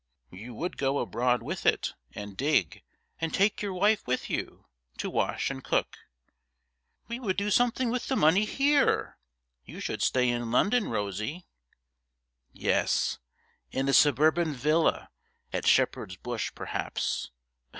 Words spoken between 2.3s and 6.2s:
dig, and take your wife with you to wash and cook.'